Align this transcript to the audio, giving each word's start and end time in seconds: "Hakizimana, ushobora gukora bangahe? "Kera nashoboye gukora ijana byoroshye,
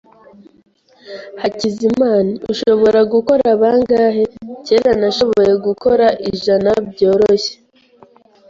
"Hakizimana, 1.41 2.31
ushobora 2.51 2.99
gukora 3.13 3.47
bangahe? 3.61 4.23
"Kera 4.65 4.91
nashoboye 5.01 5.53
gukora 5.65 6.07
ijana 6.29 6.71
byoroshye, 6.91 7.53